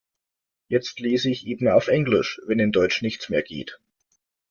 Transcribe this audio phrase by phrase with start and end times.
[0.67, 3.79] Jetzt lese ich eben auf Englisch, wenn in Deutsch nichts mehr geht.